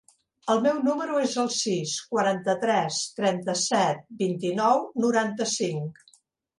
El 0.53 0.61
meu 0.61 0.79
número 0.87 1.19
es 1.25 1.35
el 1.43 1.51
sis, 1.57 1.93
quaranta-tres, 2.15 2.99
trenta-set, 3.21 4.03
vint-i-nou, 4.27 4.87
noranta-cinc. 5.07 6.07